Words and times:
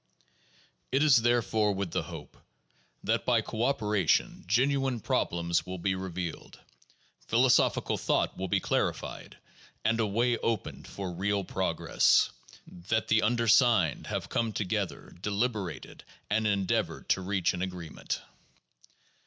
It 0.91 1.03
is 1.03 1.17
therefore 1.17 1.75
with 1.75 1.91
the 1.91 2.01
hope 2.01 2.35
that 3.03 3.23
by 3.23 3.41
cooperation 3.41 4.43
genuine 4.47 4.99
prob 4.99 5.29
lems 5.29 5.63
will 5.63 5.77
be 5.77 5.93
revealed, 5.93 6.59
philosophical 7.27 7.99
thought 7.99 8.35
will 8.35 8.47
be 8.47 8.59
clarified, 8.59 9.37
and 9.85 9.99
a 9.99 10.07
way 10.07 10.39
opened 10.39 10.87
for 10.87 11.11
real 11.11 11.43
progress, 11.43 12.31
that 12.65 13.09
the 13.09 13.21
undersigned 13.21 14.07
have 14.07 14.27
come 14.27 14.53
to 14.53 14.63
gether, 14.65 15.11
deliberated, 15.21 16.03
and 16.31 16.47
endeavored 16.47 17.07
to 17.09 17.21
reach 17.21 17.53
an 17.53 17.61
agreement. 17.61 18.23